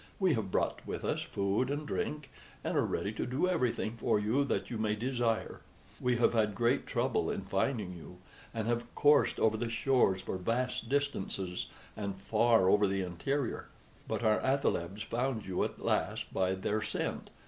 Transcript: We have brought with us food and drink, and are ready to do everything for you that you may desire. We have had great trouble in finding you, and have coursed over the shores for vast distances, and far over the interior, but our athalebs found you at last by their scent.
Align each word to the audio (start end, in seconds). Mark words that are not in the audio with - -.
We 0.19 0.33
have 0.33 0.49
brought 0.49 0.79
with 0.83 1.05
us 1.05 1.21
food 1.21 1.69
and 1.69 1.85
drink, 1.87 2.31
and 2.63 2.75
are 2.75 2.87
ready 2.87 3.11
to 3.11 3.27
do 3.27 3.47
everything 3.47 3.91
for 3.97 4.19
you 4.19 4.43
that 4.45 4.71
you 4.71 4.79
may 4.79 4.95
desire. 4.95 5.61
We 5.99 6.15
have 6.15 6.33
had 6.33 6.55
great 6.55 6.87
trouble 6.87 7.29
in 7.29 7.41
finding 7.41 7.93
you, 7.95 8.17
and 8.51 8.67
have 8.67 8.95
coursed 8.95 9.39
over 9.39 9.57
the 9.57 9.69
shores 9.69 10.19
for 10.23 10.37
vast 10.39 10.89
distances, 10.89 11.67
and 11.95 12.15
far 12.17 12.67
over 12.67 12.87
the 12.87 13.03
interior, 13.03 13.67
but 14.07 14.23
our 14.23 14.39
athalebs 14.39 15.03
found 15.03 15.45
you 15.45 15.63
at 15.63 15.85
last 15.85 16.33
by 16.33 16.55
their 16.55 16.81
scent. 16.81 17.29